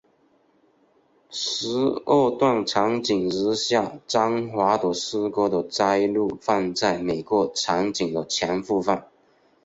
[1.29, 1.67] 十
[2.07, 9.03] 二段场景如下张华的诗歌的摘录放在每个场景的前部分。